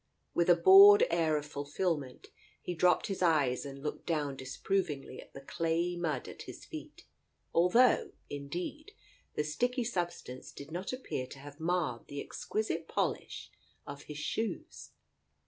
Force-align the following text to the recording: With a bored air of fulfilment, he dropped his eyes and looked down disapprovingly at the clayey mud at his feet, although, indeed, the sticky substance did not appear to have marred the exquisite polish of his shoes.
With 0.33 0.49
a 0.49 0.55
bored 0.55 1.03
air 1.11 1.37
of 1.37 1.45
fulfilment, 1.45 2.29
he 2.59 2.73
dropped 2.73 3.05
his 3.05 3.21
eyes 3.21 3.67
and 3.67 3.83
looked 3.83 4.07
down 4.07 4.35
disapprovingly 4.35 5.21
at 5.21 5.35
the 5.35 5.41
clayey 5.41 5.95
mud 5.95 6.27
at 6.27 6.41
his 6.41 6.65
feet, 6.65 7.05
although, 7.53 8.11
indeed, 8.27 8.93
the 9.35 9.43
sticky 9.43 9.83
substance 9.83 10.51
did 10.51 10.71
not 10.71 10.91
appear 10.91 11.27
to 11.27 11.37
have 11.37 11.59
marred 11.59 12.07
the 12.07 12.19
exquisite 12.19 12.87
polish 12.87 13.51
of 13.85 14.05
his 14.05 14.17
shoes. 14.17 14.89